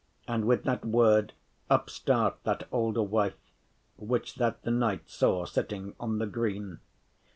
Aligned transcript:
And 0.27 0.45
with 0.45 0.63
that 0.63 0.83
word 0.83 1.33
up 1.69 1.87
start 1.91 2.37
that 2.43 2.67
olde 2.71 2.97
wife 3.11 3.35
Which 3.97 4.33
that 4.37 4.63
the 4.63 4.71
knight 4.71 5.07
saw 5.07 5.45
sitting 5.45 5.93
on 5.99 6.17
the 6.17 6.25
green. 6.25 6.79